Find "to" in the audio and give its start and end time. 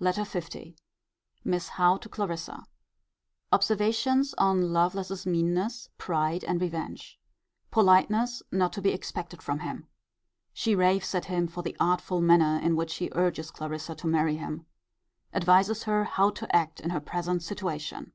1.98-2.08, 8.72-8.82, 13.94-14.08, 16.30-16.52